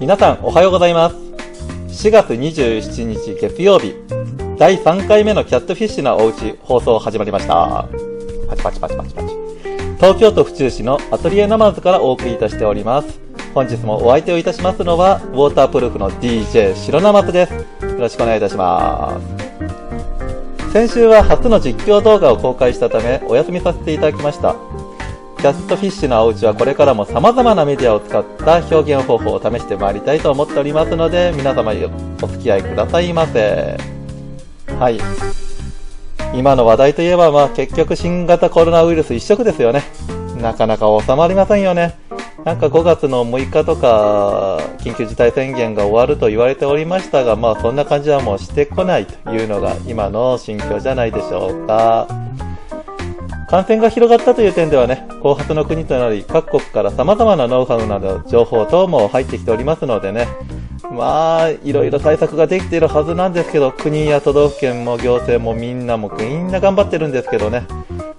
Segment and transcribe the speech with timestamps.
[0.00, 1.16] 皆さんおはようございます。
[2.06, 3.94] 4月27日月曜日、
[4.58, 7.86] 第3回目のキャットフィッシュなおうち放送始まりました。
[8.48, 9.28] パチパチパチパチパチ。
[9.96, 13.20] 東京都府中市のアトリエナマズからお送りいたしております。
[13.52, 17.77] 本日もお相手をいたしますのは、ウォータープルーフの DJ 白ナマズです。
[17.98, 19.20] よろしくお願いいたしま
[20.68, 20.72] す。
[20.72, 24.54] 先週は初の実況動画を公開したため、お休みさせていただきました。
[25.38, 31.72] キャットフィッシュのおうちはこれからも様々なメディアを使った表現方法を試してまいりたいと思っておりますので、皆様
[32.22, 33.76] お付き合いくださいませ。
[34.78, 35.00] はい。
[36.34, 39.82] 今の話題といえば、まあ結局新型コロナウイルス一色ですよね。
[40.40, 41.98] なかなか収まりませんよね。
[42.48, 52.08] なんか5月の6日とか、緊急事態宣言が終わると言われておりましたが、まあそんな感じはもうしてこないというのが今の心境じゃないでしょうか。
[53.50, 60.26] 感染が広がったという点ではね、後発の国となり、各国から様々なノウハウなど情報等も入ってきておりますのでね、
[60.90, 67.66] まあ、いろいろ対策ができているはずなんですけど、国や都道府県も行政もみんなもみんな頑張ってるんですけどね、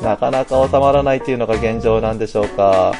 [0.00, 2.92] なかなか収まらないというのが現状なんでしょうか。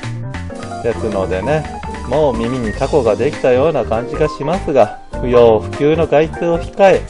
[0.83, 1.65] ですのでね、
[2.09, 7.01] もう耳にタコができたような感じがしますが、不要不急の外出を控え、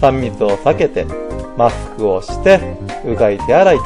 [0.00, 1.04] 3密を避けて、
[1.56, 2.60] マスクをして、
[3.04, 3.84] うがい手洗いと、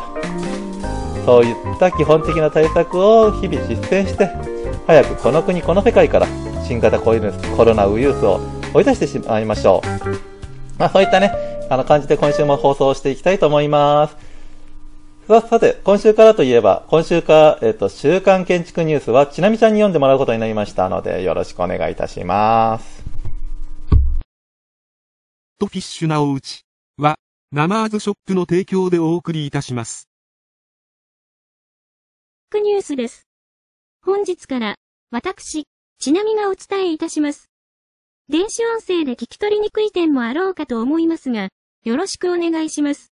[1.24, 4.30] そういった基本的な対策を日々実践して、
[4.86, 6.26] 早くこの国この世界から
[6.66, 8.40] 新型コロナウイルスを
[8.74, 9.88] 追い出してしまいましょう。
[10.78, 11.32] まあそういったね、
[11.70, 14.31] あの感じで今週も放送していきたいと思います。
[15.28, 23.04] ささて、今週からといえば、今週から、えっ、と、週刊建築ニュースは、ちなみちゃんに読んでもらうことになりましたので、よろしくお願いいたします。
[25.60, 26.64] とフィッシュなおうち
[26.96, 27.14] は、
[27.52, 30.08] ナマーズショップの提供でお送りいたします。
[32.50, 33.28] クニュースです。
[34.04, 34.74] 本日から、
[35.12, 35.68] 私、
[36.00, 37.48] ちなみがお伝えいたします。
[38.28, 41.48] 電子音声で聞き取りにくい点もあろうかと思いますが、
[41.84, 43.12] よろしくお願いします。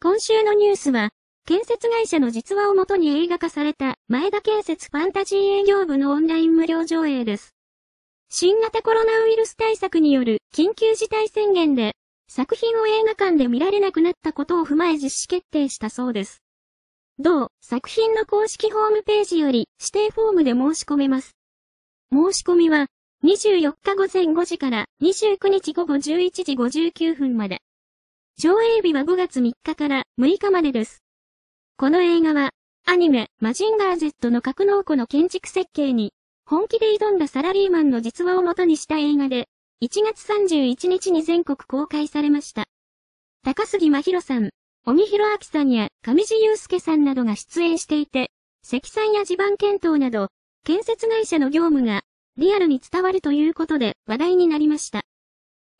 [0.00, 1.10] 今週のニュースは、
[1.46, 7.54] 建設会社の実話をもとに映画化された前田建設ファンタジー営業部のオンライン無料上映です。
[8.28, 11.92] 新型コロナウイルス対策による緊急事態宣言で、
[12.26, 16.42] 作品を映画館で見られなくなったことを踏まえ実施決定したそうです。
[17.20, 21.36] 同作品の公式ホームページより指定フォームで申し込めます。
[22.12, 22.88] 申し込みは
[23.22, 26.00] 24日午前5時から29日午後11
[26.42, 27.60] 時59分まで。
[28.36, 31.05] 上映日は5月3日から6日までです。
[31.78, 32.52] この映画は
[32.86, 36.14] アニメマジンガー Z の格納庫の建築設計に
[36.46, 39.50] 本気で挑んだサラリーマンの実話を元にした映画で
[39.84, 42.64] 1月31日に全国公開されました。
[43.44, 44.48] 高杉真宙さん、
[44.86, 48.30] 尾木弘明さんや上地雄介さんなどが出演していて、
[48.62, 50.28] 積載や地盤検討など、
[50.64, 52.04] 建設会社の業務が
[52.38, 55.02] リアルに伝わるということで話題になりました。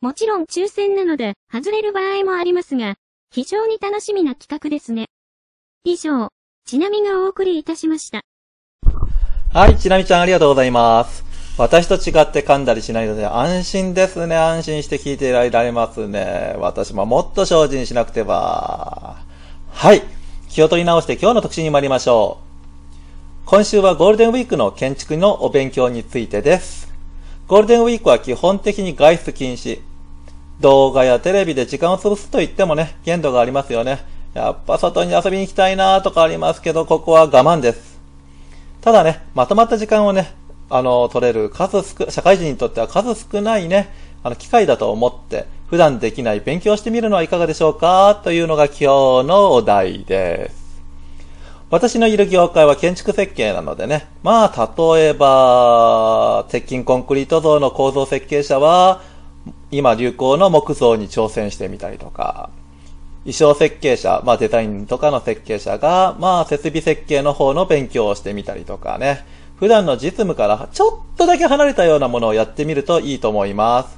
[0.01, 2.97] もちろん抽選なので外れる場合もありますが、
[3.31, 5.07] 非常に楽しみな企画ですね。
[5.89, 6.27] 以上、
[6.65, 8.19] ちなみがお送りいたしました。
[9.53, 11.23] はい、ちなみちゃんありがとうございます。
[11.57, 14.35] 私と違って噛んだりしないので安心ですね。
[14.35, 16.57] 安心して聞いていられますね。
[16.59, 19.15] 私ももっと精進しなくては。
[19.71, 20.03] はい。
[20.49, 22.39] 気を取り直して今日の特集に参りましょ
[23.45, 23.45] う。
[23.45, 26.93] 今週はゴールデンウィークの建築のお勉強についてです。
[27.47, 29.79] ゴールデンウィークは基本的に外出禁止。
[30.59, 34.16] 動画やテレビで時間を潰すと言ってもね、限度がありますよね。
[34.37, 37.99] やっぱ外に遊びに行きたいなとかありますけど、ここは我慢です。
[38.81, 40.31] ただね、まとまった時間をね、
[40.69, 48.85] あの、取れる数少、社会人にとっては数少ないね、あの、機会だと思って、普段できない勉強してみるのはいかがでしょうかというのが今日
[49.27, 50.83] のお題です。
[51.71, 59.01] 私のいる業界は建築設計なのでね、まあ、例えば、鉄筋コンクリート像の構造設計者は、
[59.71, 62.51] 今流行の木造に挑戦してみたりとか、
[63.27, 69.25] 衣装設計者、まあデザインとかの設計者が、まあ設備設計の方の勉強をしてみたりとかね、
[69.57, 73.97] 普段の実務からちょっとだけ離れたようなものをやってみるといいと思います。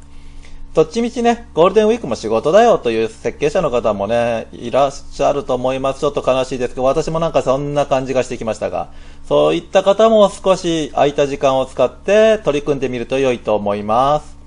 [0.74, 6.00] どっちみちね、ゴールデンウィークも仕事だよという設計者の方もね、いらっしゃると思います。
[6.00, 8.90] ちょっと悲しいですけど、私もなんかそんな感じがしてきましたが、
[9.28, 14.39] そういった方も少し空いた時間を使って取り組んでみると良いと思います。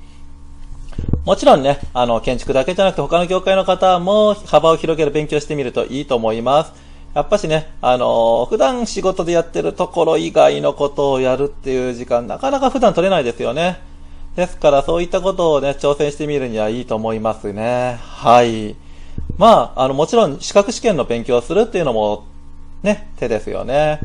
[1.24, 6.72] もちろんね、あの、建築だけじゃなくて他の業界の方も幅を広げる勉強してみるといいと思います。
[7.14, 13.78] やっぱしね、あの、普段仕事でやってるところ以外のことをやるっていう時間、なかなか普段取れないですよね。
[14.34, 17.98] ですからそういったことをね、挑戦してみるにはいいと思いますね。
[18.00, 18.74] はい。
[19.36, 22.24] まあ、あの、もちろん資格試験の勉強をするっていうのも
[22.82, 24.00] ね、手ですよね。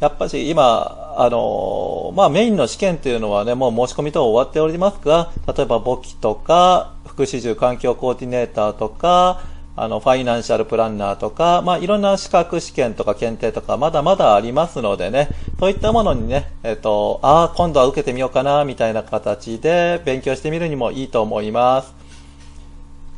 [0.00, 9.42] やっぱし今、あのまあ、メインの試験っていうのはね、もう申し込み等終わっておりますが、例えば簿記とか、福祉住環境コーディネーターとか、
[9.74, 15.28] あの、ファイナンシャルプランナーとか、まあ、いろんな資格試験とか検定とか、まだまだありますのでね、
[15.58, 21.94] そういったものにね、えっと、ああ、今度は受けてみようかな、みたいな形で勉強してみるにもいいと思います。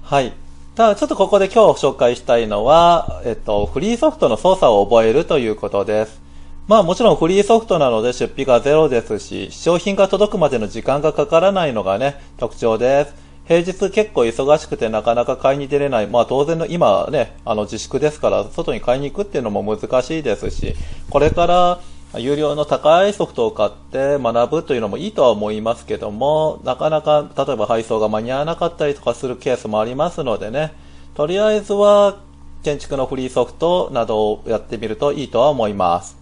[0.03, 0.33] はい。
[0.75, 6.30] ただ、ちょっとここで今日紹介したいのは、えっと、フリーソフトの操作を覚えるということです。
[6.71, 13.15] まあもちろんフリーソフトなので出費がゼロですし、商品が届くまでの時間がかからないのがね、特徴です。
[13.45, 16.07] 平日結構忙しくてなかなか買いに出れない。
[16.07, 20.77] まあ当然の今ね、あの自粛ですから外に買いに行くっていうのも難しいですし、
[21.11, 21.81] これから
[22.21, 30.73] 有料の高いソフトを買って学ぶというのもいいとは思いますけども、なかなか例えば配送が間に合わなかったりとかするケースもありますのでね、
[31.17, 32.21] とりあえずは
[32.63, 36.20] 建築のフリーソフトなどをやってみるといいとは思います。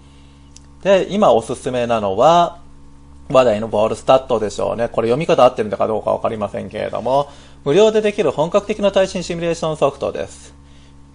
[0.82, 2.58] で、今おすすめなのは、
[3.30, 4.88] 話題のボールスタットでしょうね。
[4.88, 7.28] これ読み方合ってるのかどうかわかりませんけれども、
[7.64, 10.54] 無料でできる本格的な耐震シミュレーションソフトです。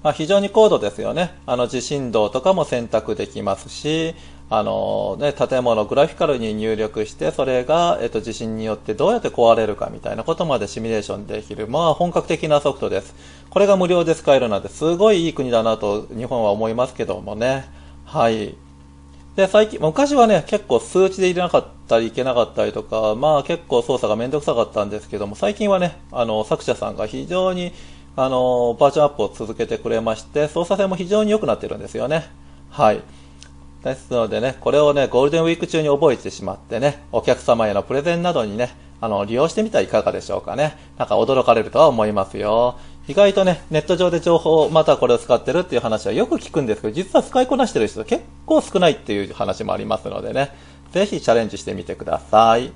[0.03, 1.33] まあ、非常に高度ですよね。
[1.45, 4.13] あの、地震動とかも選択できますし、
[4.49, 13.15] あのね、建物をグラフィカルに入力して、それが、えっと、地震によってどうやって壊れるかみたいなことまでシミュレーションできる、まあ、本格的なソフトです。
[13.49, 17.65] これが無料で使えるなんて、すごいいい国だなと、日本は思いますけどもね。
[18.05, 18.55] はい。
[19.35, 27.73] で、最近、昔はね、結構数値で入れなかったりいけなかったりとか、まあ結構操作がめんどくさかったんですけども、最近はね、あの、作者さんが非常に、
[28.15, 32.29] あの、バージョンアップを続けてくれまして、操作性も非常に良くなってるんですよね。
[32.69, 33.01] はい。
[33.83, 38.69] ですのでね、これをね、ゴールデンウィーク中に覚えてしまってね、お客様へのプレゼンなどにね、
[39.01, 40.77] あの、利用してみたらいかがでしょうかね。
[40.97, 42.77] なんか驚かれるとは思いますよ。
[43.07, 50.51] 意外とね、ネット上で情報を、またこれを使ってるっていう話はよく聞くんですけど、実は使いこなしてる人結構少ないっていう話もありますのでね、
[50.91, 52.71] ぜひチャレンジしてみてください。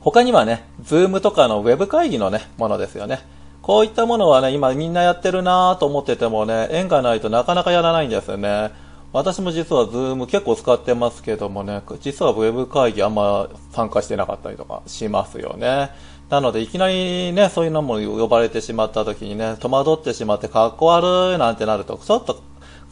[0.00, 3.20] 他にはね、 Zoomとかのウェブ会議のね、ものですよね。
[3.62, 8.72] こういったものはね、今みんなやってるなぁと思っててもね、縁がないとなかなかやらないんですよね。
[9.12, 15.90] 私も実は Zoom結構使ってますけどもね、実はウェブ会議あんま参加してなかったりとかしますよね。
[16.30, 22.42] なので、いきなりね、そういうのも呼ばれてしまった時にね、戸惑ってしまって、かっこ悪いなんてなると、ちょっと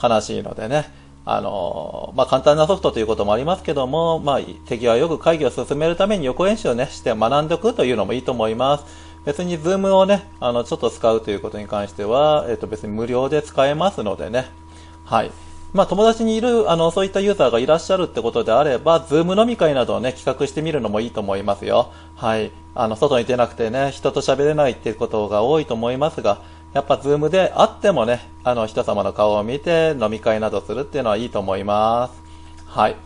[0.03, 0.91] 悲しいのでね、
[1.27, 8.85] あの、まあ、簡単なソフトということもありますけども、まあ、手際よく会議を進めるために予行演習をね、して学んでおくというのもいいと思います。
[9.27, 14.47] 別に Zoomをね、あの、ちょっと使うということに関しては、えっと、別に無料で使えますのでね、
[15.05, 15.33] はい。
[15.77, 21.93] まあ、友達にいる、あの、そういったユーザーがいらっしゃるってことであれば、 Zoom飲み会などをね、企画してみるのもいいと思いますよ。
[22.15, 22.51] はい。
[22.75, 26.41] あの、外に出なくてね、人と喋れないっていうことが多いと思いますが、
[26.73, 32.23] やっぱズームで会ってもね、あの、人様の顔を見て飲み会などするっていうのはいいと思います。
[32.65, 32.97] はい。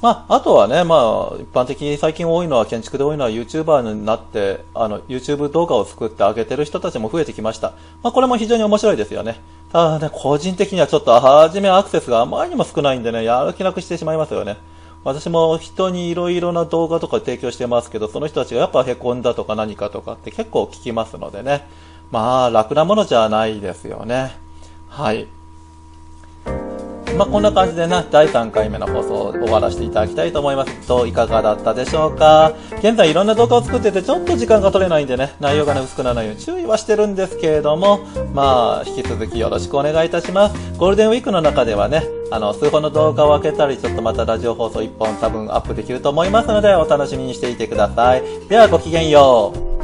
[0.00, 7.72] まあ、あとはね、まあ、一般的に最近多いのは、建築で多いのは YouTuber になって、あの、YouTube 動画を作って上げてる人たちも増えてきました。
[8.02, 9.40] まあ、これも非常に面白いですよね。
[9.78, 14.56] あね、個人的にはちょっと、はじめアクセスがあまりにも少ないんでね、やる気なくしてしまいますよね。
[15.04, 21.68] 私も人にいろいろな動画とか提供してますけど、その人たちがやっぱ凹んだとか何かとかって結構聞きますのでね。
[22.10, 24.34] まあ、楽なものじゃないですよね。
[24.88, 25.26] はい。
[27.16, 30.86] まあ、こんな感じでな、第3回目の放送を終わらせていただきたいと思います。
[30.86, 32.52] どういかがだったでしょうか？
[32.78, 38.00] 現在いろんな動画を作っててちょっと時間が取れないんでね、内容がね、薄くならないように注意はしてるんですけれども、
[38.34, 40.78] まあ、引き続きよろしくお願いいたします。
[40.78, 48.22] ゴールデンウィークの中ではね、あの、数本の動画を開けたり、ちょっとまたラジオ放送1本多分アップできると思いますので、お楽しみにしていてください。
[48.48, 49.75] では、ごきげんよう。